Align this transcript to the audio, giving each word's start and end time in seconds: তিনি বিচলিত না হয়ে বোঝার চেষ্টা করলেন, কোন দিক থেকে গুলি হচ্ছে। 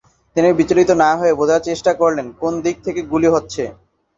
তিনি 0.35 0.49
বিচলিত 0.59 0.89
না 1.03 1.09
হয়ে 1.19 1.37
বোঝার 1.39 1.61
চেষ্টা 1.61 1.91
করলেন, 1.93 2.27
কোন 2.41 2.53
দিক 2.65 2.75
থেকে 2.85 3.01
গুলি 3.11 3.27
হচ্ছে। 3.27 3.63